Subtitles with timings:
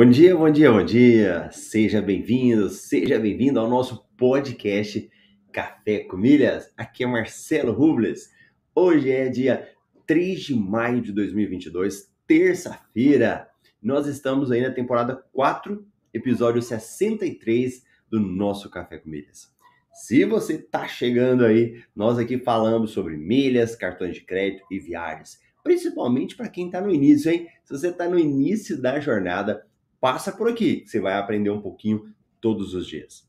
[0.00, 1.50] Bom dia, bom dia, bom dia.
[1.52, 5.10] Seja bem-vindo, seja bem-vindo ao nosso podcast
[5.52, 6.72] Café com Milhas.
[6.74, 8.30] Aqui é Marcelo Rubles.
[8.74, 9.68] Hoje é dia
[10.06, 13.46] 3 de maio de 2022, terça-feira.
[13.82, 19.52] Nós estamos aí na temporada 4, episódio 63 do nosso Café com Milhas.
[19.92, 25.38] Se você está chegando aí, nós aqui falamos sobre milhas, cartões de crédito e viagens.
[25.62, 27.48] Principalmente para quem está no início, hein?
[27.64, 29.68] Se você está no início da jornada,
[30.00, 33.28] passa por aqui, você vai aprender um pouquinho todos os dias.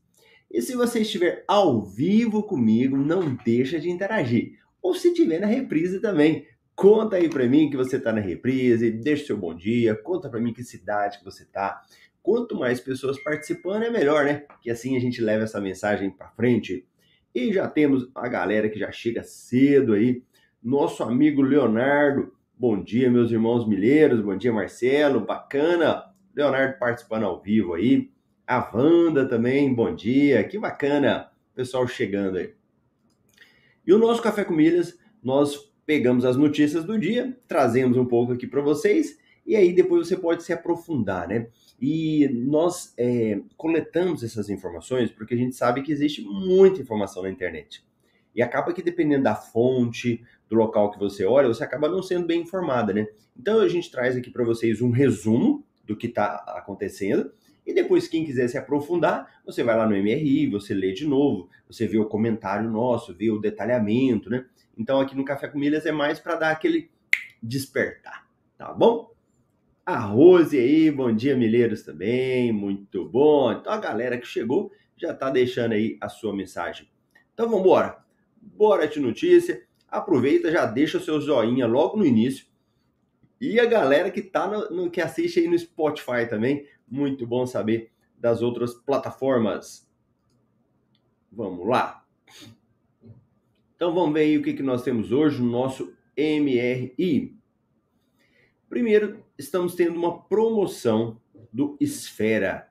[0.50, 4.58] E se você estiver ao vivo comigo, não deixa de interagir.
[4.82, 8.90] Ou se estiver na reprise também, conta aí para mim que você está na reprise,
[8.90, 11.82] deixa seu bom dia, conta para mim que cidade que você está.
[12.22, 14.44] Quanto mais pessoas participando é melhor, né?
[14.60, 16.86] Que assim a gente leva essa mensagem para frente.
[17.34, 20.22] E já temos a galera que já chega cedo aí.
[20.62, 22.32] Nosso amigo Leonardo.
[22.56, 24.20] Bom dia, meus irmãos milheiros.
[24.20, 25.20] Bom dia, Marcelo.
[25.20, 28.10] Bacana Leonardo participando ao vivo aí.
[28.46, 30.42] A Wanda também, bom dia.
[30.44, 32.54] Que bacana, pessoal chegando aí.
[33.86, 38.32] E o nosso Café com Milhas, nós pegamos as notícias do dia, trazemos um pouco
[38.32, 41.48] aqui para vocês e aí depois você pode se aprofundar, né?
[41.80, 47.30] E nós é, coletamos essas informações porque a gente sabe que existe muita informação na
[47.30, 47.84] internet.
[48.34, 52.26] E acaba que dependendo da fonte, do local que você olha, você acaba não sendo
[52.26, 53.06] bem informada, né?
[53.36, 57.32] Então a gente traz aqui para vocês um resumo do que está acontecendo.
[57.64, 61.48] E depois, quem quiser se aprofundar, você vai lá no MRI, você lê de novo,
[61.66, 64.44] você vê o comentário nosso, vê o detalhamento, né?
[64.76, 66.90] Então, aqui no Café com Milhas é mais para dar aquele
[67.42, 68.26] despertar,
[68.58, 69.12] tá bom?
[69.84, 73.52] A Rose aí, bom dia, milheiros também, muito bom.
[73.52, 76.88] Então, a galera que chegou já tá deixando aí a sua mensagem.
[77.34, 77.98] Então, vamos embora.
[78.40, 79.62] Bora de notícia.
[79.88, 82.46] Aproveita, já deixa o seu joinha logo no início
[83.50, 87.44] e a galera que tá no, no, que assiste aí no Spotify também, muito bom
[87.44, 89.90] saber das outras plataformas.
[91.30, 92.06] Vamos lá.
[93.74, 97.36] Então vamos ver aí o que, que nós temos hoje no nosso MRI.
[98.68, 101.20] Primeiro, estamos tendo uma promoção
[101.52, 102.70] do Esfera.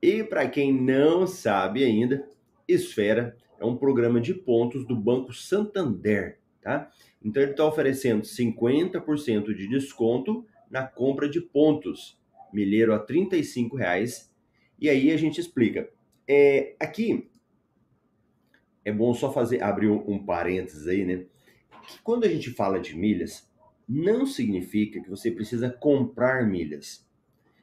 [0.00, 2.26] E para quem não sabe ainda,
[2.66, 6.90] Esfera é um programa de pontos do Banco Santander, tá?
[7.22, 12.18] Então ele está oferecendo 50% de desconto na compra de pontos.
[12.52, 13.28] Milheiro a R$
[13.76, 14.32] reais.
[14.78, 15.88] E aí a gente explica.
[16.26, 17.28] É, aqui
[18.84, 21.24] é bom só fazer abrir um, um parênteses aí, né?
[21.86, 23.48] Que quando a gente fala de milhas,
[23.88, 27.06] não significa que você precisa comprar milhas.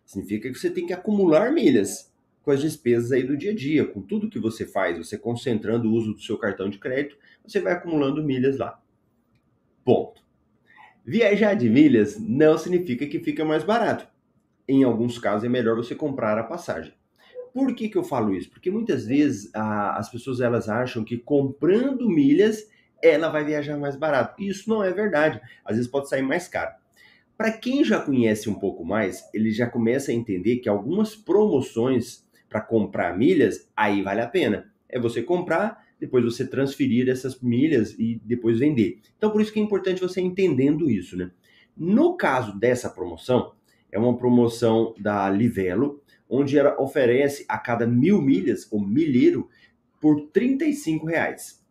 [0.06, 3.86] Significa que você tem que acumular milhas com as despesas aí do dia a dia,
[3.86, 7.60] com tudo que você faz, você concentrando o uso do seu cartão de crédito, você
[7.60, 8.80] vai acumulando milhas lá.
[9.86, 10.24] Ponto.
[11.06, 14.08] Viajar de milhas não significa que fica mais barato.
[14.68, 16.92] Em alguns casos é melhor você comprar a passagem.
[17.54, 18.50] Por que, que eu falo isso?
[18.50, 22.68] Porque muitas vezes a, as pessoas elas acham que comprando milhas
[23.00, 24.42] ela vai viajar mais barato.
[24.42, 25.40] Isso não é verdade.
[25.64, 26.74] Às vezes pode sair mais caro.
[27.38, 32.26] Para quem já conhece um pouco mais, ele já começa a entender que algumas promoções
[32.50, 34.74] para comprar milhas, aí vale a pena.
[34.90, 39.00] É você comprar depois você transferir essas milhas e depois vender.
[39.18, 41.32] Então, por isso que é importante você entendendo isso, né?
[41.76, 43.54] No caso dessa promoção,
[43.92, 49.50] é uma promoção da Livelo, onde ela oferece a cada mil milhas, ou milheiro,
[50.00, 51.64] por 35 reais.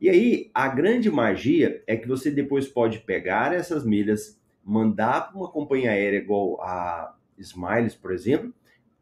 [0.00, 5.36] E aí, a grande magia é que você depois pode pegar essas milhas, mandar para
[5.36, 8.54] uma companhia aérea igual a Smiles, por exemplo,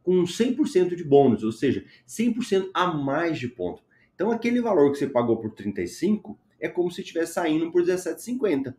[0.03, 3.83] com 100% de bônus, ou seja, 100% a mais de ponto.
[4.19, 8.75] Então aquele valor que você pagou por 35 é como se estivesse saindo por 17,50.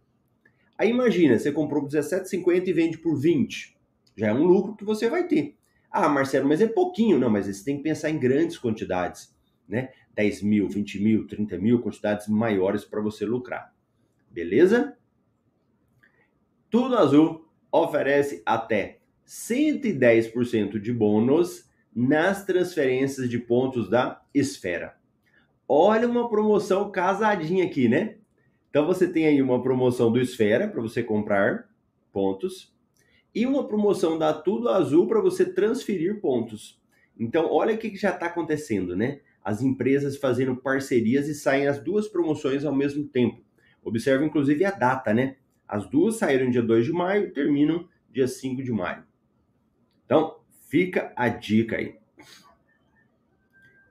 [0.77, 3.73] Aí imagina, você comprou por 17,50 e vende por 20.
[4.17, 5.55] Já é um lucro que você vai ter.
[5.89, 7.17] Ah, Marcelo, mas é pouquinho.
[7.17, 9.33] Não, mas você tem que pensar em grandes quantidades,
[9.65, 9.93] né?
[10.13, 13.73] 10 mil, 20 mil, 30 mil, quantidades maiores para você lucrar.
[14.29, 14.97] Beleza?
[16.69, 24.98] Tudo Azul oferece até 110% de bônus nas transferências de pontos da Esfera.
[25.71, 28.15] Olha uma promoção casadinha aqui, né?
[28.71, 31.69] Então você tem aí uma promoção do Esfera para você comprar
[32.11, 32.75] pontos
[33.35, 36.81] e uma promoção da Tudo Azul para você transferir pontos.
[37.19, 39.19] Então olha o que já está acontecendo, né?
[39.43, 43.39] As empresas fazendo parcerias e saem as duas promoções ao mesmo tempo.
[43.83, 45.35] Observe inclusive a data, né?
[45.67, 49.03] As duas saíram dia 2 de maio e terminam dia 5 de maio.
[50.03, 51.98] Então, fica a dica aí.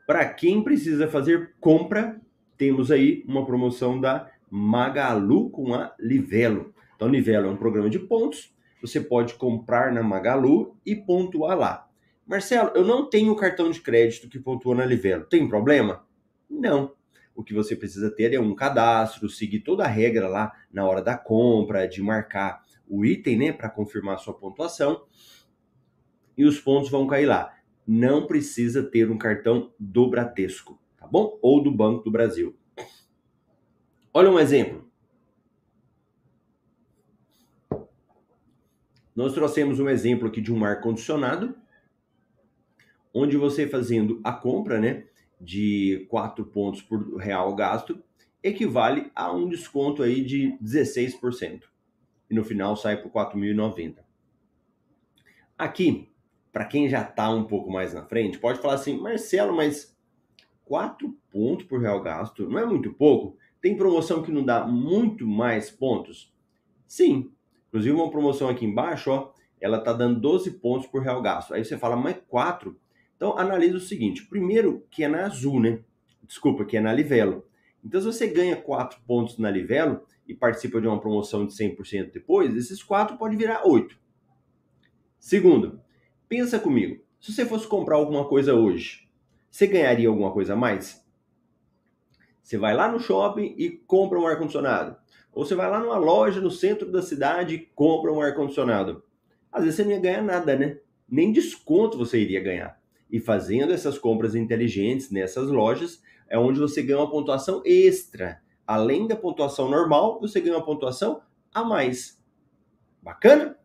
[0.08, 2.18] Para quem precisa fazer compra,
[2.56, 6.72] temos aí uma promoção da Magalu com a Livelo.
[6.96, 8.56] Então, Livelo é um programa de pontos.
[8.80, 11.90] Você pode comprar na Magalu e pontuar lá.
[12.26, 15.26] Marcelo, eu não tenho cartão de crédito que pontua na Livelo.
[15.26, 16.06] Tem problema?
[16.48, 16.94] Não.
[17.34, 21.02] O que você precisa ter é um cadastro, seguir toda a regra lá na hora
[21.02, 25.02] da compra, de marcar o item, né, para confirmar sua pontuação.
[26.34, 27.57] E os pontos vão cair lá.
[27.90, 31.38] Não precisa ter um cartão do Bradesco, tá bom?
[31.40, 32.54] Ou do Banco do Brasil.
[34.12, 34.86] Olha um exemplo.
[39.16, 41.56] Nós trouxemos um exemplo aqui de um ar condicionado,
[43.14, 45.06] onde você fazendo a compra, né,
[45.40, 48.04] de 4 pontos por real gasto,
[48.42, 51.62] equivale a um desconto aí de 16%.
[52.28, 54.04] E no final sai por 4.090.
[55.56, 56.07] Aqui,
[56.52, 59.96] para quem já está um pouco mais na frente, pode falar assim, Marcelo, mas
[60.64, 63.36] 4 pontos por real gasto não é muito pouco?
[63.60, 66.32] Tem promoção que não dá muito mais pontos?
[66.86, 67.30] Sim.
[67.68, 71.52] Inclusive uma promoção aqui embaixo, ó, ela tá dando 12 pontos por real gasto.
[71.52, 72.78] Aí você fala, mas 4?
[73.16, 75.80] Então, analisa o seguinte: primeiro, que é na Azul, né?
[76.22, 77.44] Desculpa, que é na Livelo.
[77.84, 82.12] Então, se você ganha 4 pontos na Livelo e participa de uma promoção de 100%
[82.12, 83.98] depois, esses 4 pode virar 8.
[85.18, 85.80] Segundo,
[86.28, 89.08] pensa comigo: se você fosse comprar alguma coisa hoje,
[89.50, 91.04] você ganharia alguma coisa a mais?
[92.42, 94.96] Você vai lá no shopping e compra um ar-condicionado.
[95.32, 99.02] Ou você vai lá numa loja no centro da cidade e compra um ar-condicionado.
[99.52, 100.78] Às vezes você não ia ganhar nada, né?
[101.08, 102.80] Nem desconto você iria ganhar.
[103.10, 108.40] E fazendo essas compras inteligentes nessas lojas, é onde você ganha uma pontuação extra.
[108.66, 111.22] Além da pontuação normal, você ganha uma pontuação
[111.52, 112.22] a mais.
[113.02, 113.58] Bacana?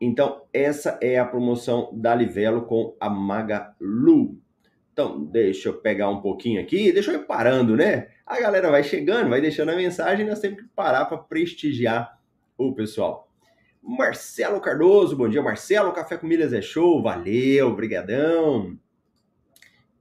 [0.00, 4.40] Então, essa é a promoção da Livelo com a Magalu.
[4.92, 8.08] Então, deixa eu pegar um pouquinho aqui, deixa eu ir parando, né?
[8.26, 12.18] A galera vai chegando, vai deixando a mensagem, nós temos que parar para prestigiar
[12.56, 13.28] o pessoal.
[13.82, 15.92] Marcelo Cardoso, bom dia, Marcelo.
[15.92, 18.78] Café com Milhas é show, valeu, brigadão.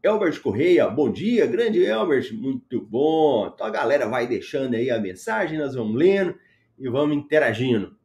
[0.01, 3.51] Elbert Correia, bom dia, grande Elbert, muito bom.
[3.53, 6.35] Então a galera vai deixando aí a mensagem, nós vamos lendo
[6.77, 7.98] e vamos interagindo.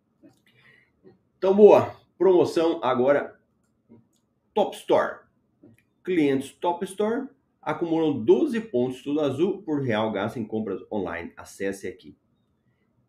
[1.45, 3.39] Então, boa, promoção agora
[4.55, 5.19] Top Store.
[6.03, 7.29] Clientes Top Store
[7.61, 11.35] acumulam 12 pontos tudo azul por real gasto em compras online.
[11.37, 12.17] Acesse aqui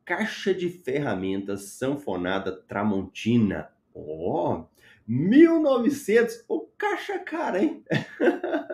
[0.03, 3.69] caixa de ferramentas sanfonada Tramontina.
[3.93, 4.65] Ó, oh,
[5.07, 7.85] 1900, o oh, caixa cara, hein?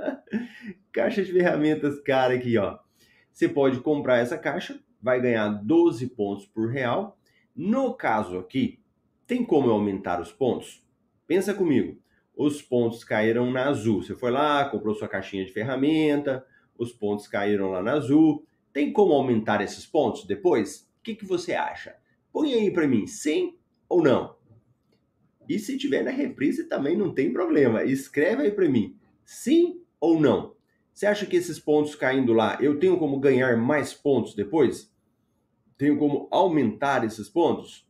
[0.91, 2.79] caixa de ferramentas cara aqui, ó.
[3.31, 7.15] Você pode comprar essa caixa, vai ganhar 12 pontos por real.
[7.55, 8.80] No caso aqui,
[9.31, 10.85] tem como eu aumentar os pontos?
[11.25, 11.97] Pensa comigo.
[12.35, 14.03] Os pontos caíram na azul.
[14.03, 16.45] Você foi lá, comprou sua caixinha de ferramenta,
[16.77, 18.45] os pontos caíram lá na azul.
[18.73, 20.81] Tem como aumentar esses pontos depois?
[20.99, 21.95] O que, que você acha?
[22.29, 23.55] Põe aí para mim, sim
[23.87, 24.35] ou não?
[25.47, 27.85] E se tiver na reprise também não tem problema.
[27.85, 30.57] Escreve aí para mim, sim ou não?
[30.91, 34.93] Você acha que esses pontos caindo lá, eu tenho como ganhar mais pontos depois?
[35.77, 37.89] Tenho como aumentar esses pontos?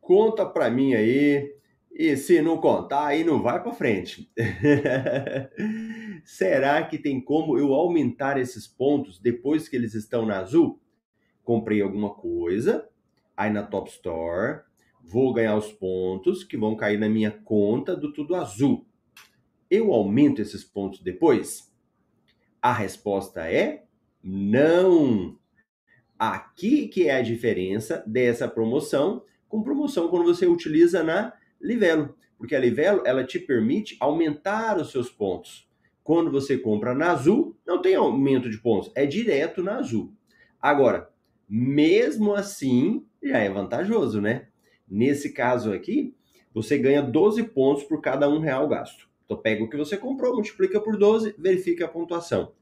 [0.00, 1.54] Conta para mim aí.
[1.92, 4.30] E se não contar, aí não vai para frente.
[6.24, 10.80] Será que tem como eu aumentar esses pontos depois que eles estão na azul?
[11.50, 12.88] comprei alguma coisa,
[13.36, 14.60] aí na Top Store,
[15.02, 18.86] vou ganhar os pontos que vão cair na minha conta do Tudo Azul.
[19.68, 21.74] Eu aumento esses pontos depois?
[22.62, 23.84] A resposta é
[24.22, 25.36] não.
[26.16, 32.54] Aqui que é a diferença dessa promoção com promoção quando você utiliza na Livelo, porque
[32.54, 35.68] a Livelo ela te permite aumentar os seus pontos.
[36.02, 40.12] Quando você compra na Azul, não tem aumento de pontos, é direto na Azul.
[40.62, 41.10] Agora,
[41.48, 44.46] mesmo assim, já é vantajoso, né?
[44.88, 46.14] Nesse caso aqui,
[46.54, 49.08] você ganha 12 pontos por cada um real gasto.
[49.24, 52.52] Então pega o que você comprou, multiplica por 12, verifica a pontuação.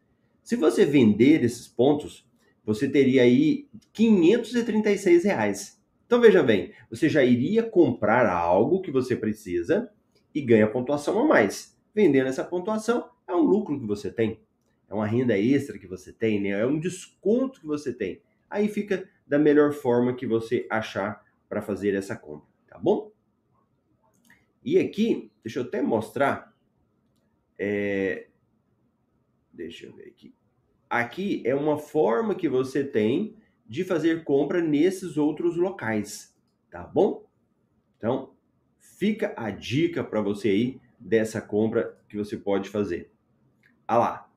[0.43, 2.27] Se você vender esses pontos,
[2.65, 5.78] você teria aí 536 reais.
[6.09, 9.93] Então veja bem, você já iria comprar algo que você precisa
[10.35, 11.79] e ganha pontuação a mais.
[11.95, 14.41] Vendendo essa pontuação é um lucro que você tem,
[14.89, 16.49] é uma renda extra que você tem, né?
[16.49, 18.23] é um desconto que você tem.
[18.49, 23.13] Aí fica da melhor forma que você achar para fazer essa compra, tá bom?
[24.65, 26.57] E aqui, deixa eu até mostrar.
[27.59, 28.29] É...
[29.53, 30.35] Deixa eu ver aqui.
[30.89, 33.37] Aqui é uma forma que você tem
[33.69, 36.35] de fazer compra nesses outros locais,
[36.71, 37.27] tá bom?
[37.97, 38.33] Então,
[38.79, 43.13] fica a dica para você aí dessa compra que você pode fazer.
[43.87, 44.31] Ah lá,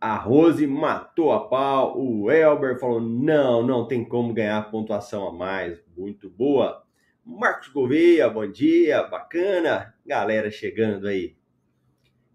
[0.00, 5.32] a Rose matou a pau, o Elber falou: não, não tem como ganhar pontuação a
[5.32, 5.82] mais.
[5.96, 6.84] Muito boa.
[7.24, 11.36] Marcos Gouveia, bom dia, bacana, galera chegando aí.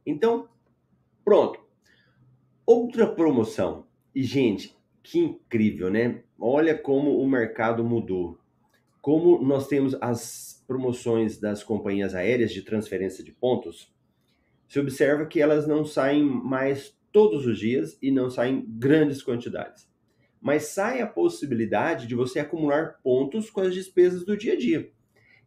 [0.05, 0.49] Então,
[1.23, 1.61] pronto.
[2.65, 3.85] Outra promoção.
[4.13, 6.23] E, gente, que incrível, né?
[6.39, 8.39] Olha como o mercado mudou.
[9.01, 13.91] Como nós temos as promoções das companhias aéreas de transferência de pontos,
[14.67, 19.91] se observa que elas não saem mais todos os dias e não saem grandes quantidades
[20.41, 24.91] mas sai a possibilidade de você acumular pontos com as despesas do dia a dia.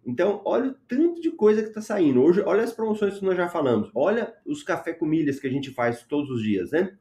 [0.07, 2.23] Então, olha o tanto de coisa que está saindo.
[2.23, 3.91] Hoje, olha as promoções que nós já falamos.
[3.95, 6.97] Olha os café com milhas que a gente faz todos os dias, né?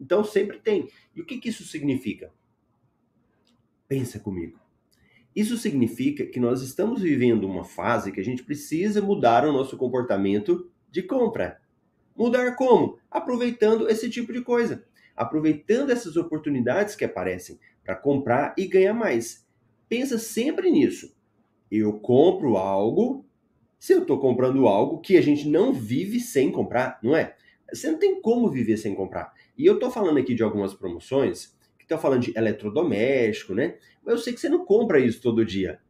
[0.00, 0.88] Então, sempre tem.
[1.14, 2.32] E o que, que isso significa?
[3.86, 4.58] Pensa comigo.
[5.34, 9.76] Isso significa que nós estamos vivendo uma fase que a gente precisa mudar o nosso
[9.76, 11.60] comportamento de compra.
[12.16, 12.98] Mudar como?
[13.10, 14.84] Aproveitando esse tipo de coisa
[15.18, 19.44] aproveitando essas oportunidades que aparecem para comprar e ganhar mais.
[19.88, 21.12] Pensa sempre nisso.
[21.70, 23.26] Eu compro algo,
[23.78, 27.34] se eu estou comprando algo que a gente não vive sem comprar, não é?
[27.72, 29.32] Você não tem como viver sem comprar.
[29.56, 33.76] E eu estou falando aqui de algumas promoções que estão falando de eletrodoméstico, né?
[34.04, 35.80] Mas eu sei que você não compra isso todo dia.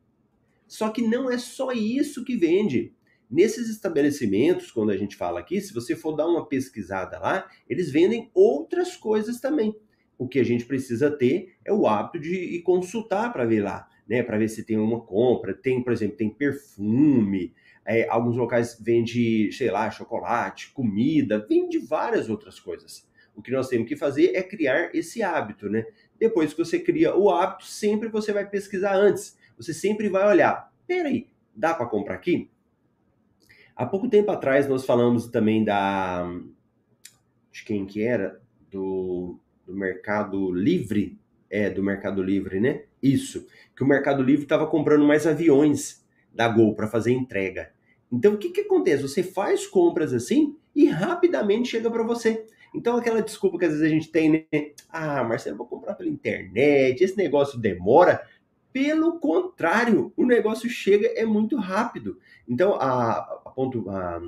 [0.67, 2.93] Só que não é só isso que vende.
[3.31, 7.91] Nesses estabelecimentos, quando a gente fala aqui, se você for dar uma pesquisada lá, eles
[7.91, 9.77] vendem outras coisas também.
[10.17, 13.89] O que a gente precisa ter é o hábito de ir consultar para ver lá,
[14.09, 14.23] né?
[14.23, 15.55] Para ver se tem uma compra.
[15.55, 17.55] Tem, por exemplo, tem perfume.
[17.91, 23.09] É, alguns locais vende, sei lá, chocolate, comida, vende várias outras coisas.
[23.35, 25.87] O que nós temos que fazer é criar esse hábito, né?
[26.21, 29.39] Depois que você cria o hábito, sempre você vai pesquisar antes.
[29.57, 30.71] Você sempre vai olhar.
[30.87, 32.51] Peraí, dá para comprar aqui?
[33.75, 36.31] Há pouco tempo atrás nós falamos também da.
[37.51, 38.39] de quem que era?
[38.71, 41.19] Do, do Mercado Livre.
[41.49, 42.83] É, do Mercado Livre, né?
[43.03, 43.47] Isso.
[43.75, 47.78] Que o Mercado Livre estava comprando mais aviões da Gol para fazer entrega.
[48.11, 49.03] Então o que, que acontece?
[49.03, 52.47] Você faz compras assim e rapidamente chega para você.
[52.75, 54.73] Então aquela desculpa que às vezes a gente tem, né?
[54.89, 58.23] Ah, Marcelo, vou comprar pela internet, esse negócio demora.
[58.73, 62.19] Pelo contrário, o negócio chega é muito rápido.
[62.47, 63.13] Então, a,
[63.45, 63.89] a ponto.
[63.91, 64.23] A,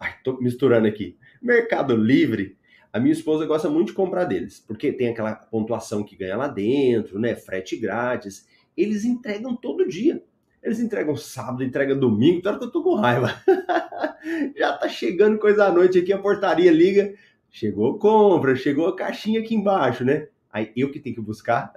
[0.00, 1.16] ai, tô misturando aqui.
[1.40, 2.56] Mercado Livre,
[2.92, 6.48] a minha esposa gosta muito de comprar deles, porque tem aquela pontuação que ganha lá
[6.48, 7.36] dentro, né?
[7.36, 8.48] Frete grátis.
[8.76, 10.24] Eles entregam todo dia.
[10.64, 13.34] Eles entregam sábado, entregam domingo, claro que eu tô com raiva.
[14.56, 17.14] Já tá chegando coisa à noite aqui, a portaria liga.
[17.50, 20.28] Chegou compra, chegou a caixinha aqui embaixo, né?
[20.50, 21.70] Aí eu que tenho que buscar.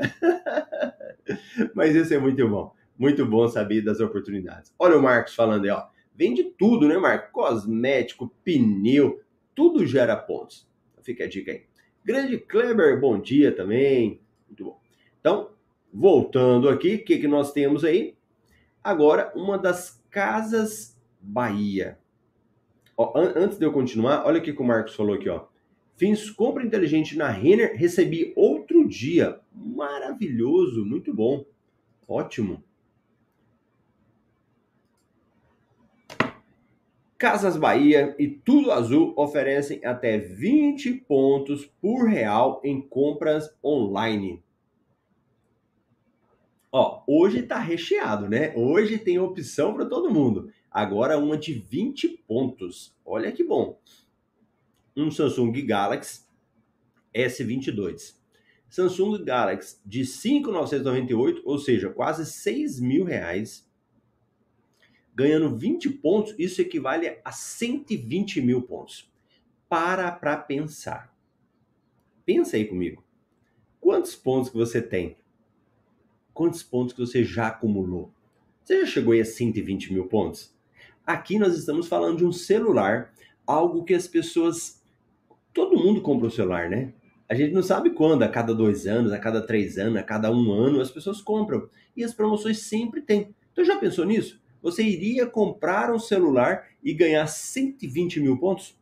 [1.75, 2.74] Mas isso é muito bom.
[2.98, 4.74] Muito bom saber das oportunidades.
[4.79, 5.84] Olha o Marcos falando aí, ó.
[6.15, 7.29] Vende tudo, né, Marcos?
[7.32, 9.22] Cosmético, pneu,
[9.53, 10.65] tudo gera pontos.
[11.03, 11.63] Fica a dica aí.
[12.06, 14.22] Grande Kleber, bom dia também.
[14.48, 14.79] Muito bom.
[15.20, 15.51] Então,
[15.94, 18.16] voltando aqui, o que, que nós temos aí?
[18.88, 22.00] Agora, uma das Casas Bahia.
[22.96, 25.46] Ó, an antes de eu continuar, olha o que, o Marcos falou aqui, ó.
[25.98, 29.41] Fiz compra inteligente na Renner, recebi outro dia.
[29.53, 31.44] Maravilhoso, muito bom.
[32.08, 32.63] Ótimo.
[37.17, 44.41] Casas Bahia e Tudo Azul oferecem até 20 pontos por real em compras online.
[46.71, 48.53] Ó, hoje tá recheado, né?
[48.55, 50.51] Hoje tem opção para todo mundo.
[50.69, 52.95] Agora uma de 20 pontos.
[53.05, 53.79] Olha que bom
[54.97, 56.24] um Samsung Galaxy
[57.13, 58.15] S22.
[58.67, 63.69] Samsung Galaxy de 5.998, ou seja, quase 6 mil reais,
[65.13, 69.09] ganhando 20 pontos, isso equivale a 120 mil pontos.
[69.69, 71.15] Para para pensar.
[72.25, 73.03] Pensa aí comigo.
[73.79, 75.17] Quantos pontos que você tem?
[76.38, 78.12] Quantos pontos que você já acumulou?
[78.63, 80.53] Você já chegou aí a 120 mil pontos?
[81.03, 83.12] Aqui nós estamos falando de um celular,
[83.44, 84.79] algo que as pessoas.
[85.51, 86.94] Todo mundo compra um celular, né?
[87.27, 90.32] A gente não sabe quando, a cada dois anos, a cada três anos, a cada
[90.32, 91.67] um ano, as pessoas compram.
[91.96, 93.34] E as promoções sempre tem.
[93.51, 94.39] Então já pensou nisso?
[94.62, 98.77] Você iria comprar um celular e ganhar 120 mil pontos?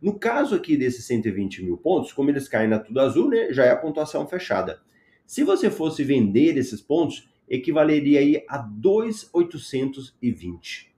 [0.00, 3.64] No caso aqui desses 120 mil pontos, como eles caem na tudo azul, né, já
[3.64, 4.86] é a pontuação fechada.
[5.26, 10.94] Se você fosse vender esses pontos, equivaleria aí a 2,820.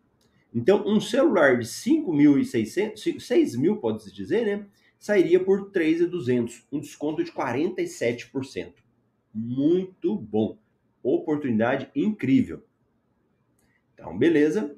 [0.55, 4.67] Então, um celular de 5.600, 6 mil, pode-se dizer, né?
[4.99, 8.75] Sairia por 3.200, um desconto de 47%.
[9.33, 10.59] Muito bom.
[11.03, 12.63] Oportunidade incrível.
[13.95, 14.77] Então, beleza.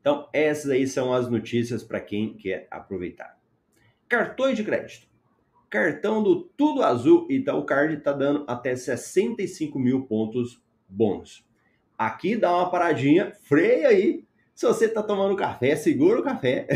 [0.00, 3.36] Então, essas aí são as notícias para quem quer aproveitar.
[4.08, 5.11] Cartões de crédito.
[5.72, 11.46] Cartão do Tudo Azul Itaú Card está dando até 65 mil pontos bônus.
[11.96, 14.22] Aqui dá uma paradinha, freia aí,
[14.54, 16.68] se você está tomando café, segura o café.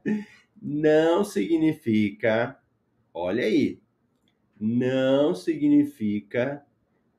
[0.62, 2.58] não significa,
[3.12, 3.78] olha aí,
[4.58, 6.64] não significa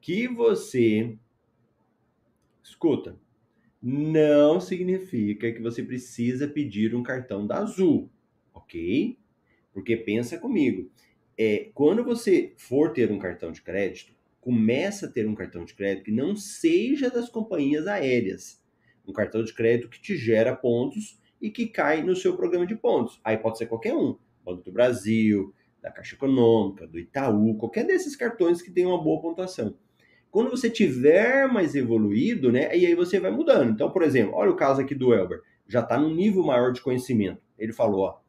[0.01, 1.15] que você,
[2.63, 3.15] escuta,
[3.79, 8.09] não significa que você precisa pedir um cartão da Azul,
[8.51, 9.15] ok?
[9.73, 10.89] Porque pensa comigo,
[11.37, 15.73] é, quando você for ter um cartão de crédito, começa a ter um cartão de
[15.73, 18.61] crédito que não seja das companhias aéreas
[19.07, 22.75] um cartão de crédito que te gera pontos e que cai no seu programa de
[22.75, 23.19] pontos.
[23.23, 28.15] Aí pode ser qualquer um, Banco do Brasil, da Caixa Econômica, do Itaú, qualquer desses
[28.15, 29.75] cartões que tem uma boa pontuação.
[30.31, 33.71] Quando você tiver mais evoluído, né, e aí você vai mudando.
[33.71, 36.81] Então, por exemplo, olha o caso aqui do Elber, já está num nível maior de
[36.81, 37.41] conhecimento.
[37.57, 38.19] Ele falou, ó,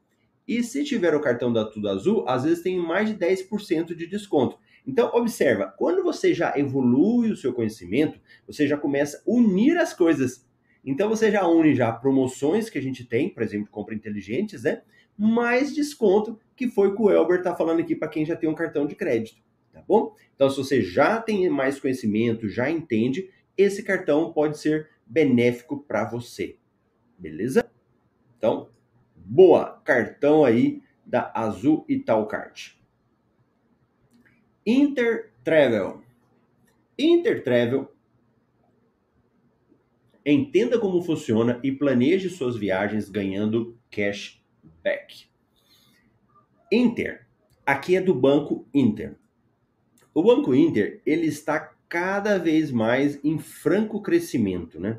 [0.46, 4.06] e se tiver o cartão da Tudo Azul, às vezes tem mais de 10% de
[4.06, 4.58] desconto.
[4.86, 9.94] Então, observa, quando você já evolui o seu conhecimento, você já começa a unir as
[9.94, 10.44] coisas.
[10.84, 14.82] Então você já une já promoções que a gente tem, por exemplo, compra inteligentes, né?
[15.16, 18.48] Mais desconto, que foi o que o Elber está falando aqui para quem já tem
[18.48, 19.40] um cartão de crédito,
[19.72, 20.14] tá bom?
[20.34, 26.04] Então se você já tem mais conhecimento, já entende, esse cartão pode ser benéfico para
[26.04, 26.58] você.
[27.18, 27.64] Beleza?
[28.36, 28.68] Então,
[29.24, 32.78] boa, cartão aí da Azul Italcard.
[34.66, 36.02] Intertravel.
[36.98, 37.94] Intertravel
[40.26, 45.26] Entenda como funciona e planeje suas viagens ganhando cashback.
[46.72, 47.26] Inter.
[47.66, 49.16] Aqui é do Banco Inter.
[50.14, 54.98] O Banco Inter, ele está cada vez mais em franco crescimento, né?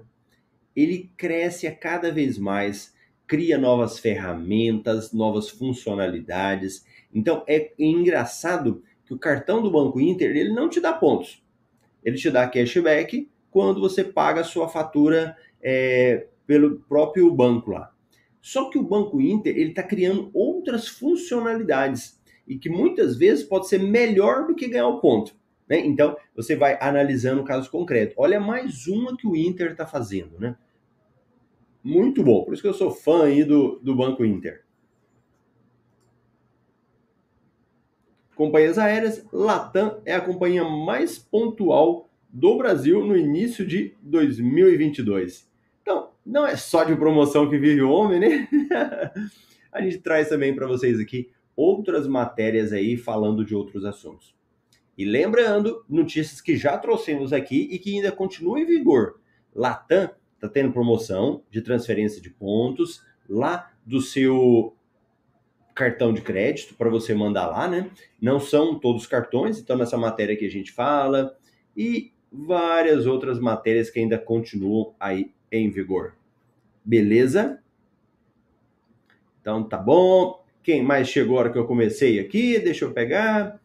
[0.75, 2.93] Ele cresce a cada vez mais,
[3.27, 6.85] cria novas ferramentas, novas funcionalidades.
[7.13, 11.43] Então é engraçado que o cartão do Banco Inter, ele não te dá pontos.
[12.03, 17.91] Ele te dá cashback quando você paga a sua fatura é, pelo próprio banco lá.
[18.41, 23.67] Só que o Banco Inter ele está criando outras funcionalidades e que muitas vezes pode
[23.67, 25.35] ser melhor do que ganhar o ponto.
[25.67, 25.79] Né?
[25.79, 28.13] Então você vai analisando o caso concreto.
[28.17, 30.55] Olha mais uma que o Inter está fazendo, né?
[31.85, 32.43] Muito bom.
[32.43, 34.65] Por isso que eu sou fã aí do, do Banco Inter.
[38.35, 45.47] Companhias aéreas, Latam é a companhia mais pontual do Brasil no início de 2022.
[45.83, 48.49] Então, não é só de promoção que vive o homem, né?
[49.71, 54.35] a gente traz também para vocês aqui outras matérias aí falando de outros assuntos.
[54.97, 59.19] E lembrando, notícias que já trouxemos aqui e que ainda continuam em vigor.
[59.53, 60.09] Latam
[60.45, 64.75] está tendo promoção de transferência de pontos lá do seu
[65.73, 67.89] cartão de crédito para você mandar lá, né?
[68.21, 71.35] Não são todos os cartões, então nessa matéria que a gente fala.
[71.75, 76.15] E várias outras matérias que ainda continuam aí em vigor.
[76.83, 77.61] Beleza?
[79.41, 80.43] Então tá bom.
[80.63, 82.57] Quem mais chegou a hora que eu comecei aqui?
[82.57, 83.59] Deixa eu pegar.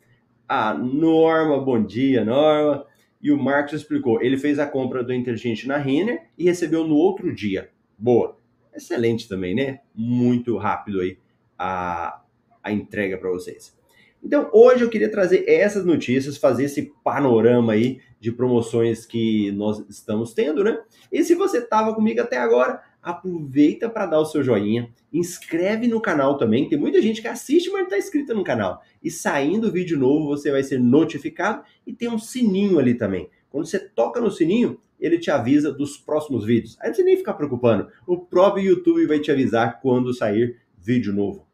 [0.49, 2.87] A Norma, bom dia, Norma.
[3.21, 6.95] E o Marcos explicou, ele fez a compra do Inteligente na Renner e recebeu no
[6.95, 7.71] outro dia.
[7.99, 8.39] Boa.
[8.75, 9.81] Excelente também, né?
[9.95, 11.19] Muito rápido aí
[11.59, 12.23] a,
[12.63, 13.79] a entrega para vocês.
[14.23, 19.83] Então, hoje eu queria trazer essas notícias, fazer esse panorama aí de promoções que nós
[19.89, 20.79] estamos tendo, né?
[21.11, 26.01] E se você estava comigo até agora, aproveita para dar o seu joinha, inscreve no
[26.01, 26.69] canal também.
[26.69, 28.83] Tem muita gente que assiste, mas não está inscrita no canal.
[29.03, 33.29] E saindo vídeo novo, você vai ser notificado e tem um sininho ali também.
[33.49, 36.77] Quando você toca no sininho, ele te avisa dos próximos vídeos.
[36.81, 37.89] Aí precisa nem ficar preocupando.
[38.07, 41.47] O próprio YouTube vai te avisar quando sair vídeo novo.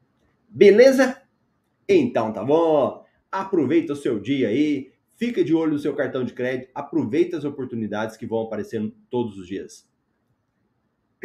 [0.48, 1.22] Beleza?
[1.88, 3.04] Então tá bom.
[3.30, 7.44] Aproveita o seu dia aí, fica de olho no seu cartão de crédito, aproveita as
[7.44, 9.86] oportunidades que vão aparecendo todos os dias.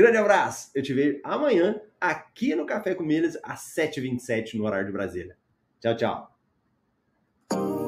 [0.02, 0.72] Grande abraço!
[0.74, 5.38] Eu te vejo amanhã aqui no Café com Milhas às 7h27 no horário de Brasília.
[5.80, 7.81] Tchau, tchau!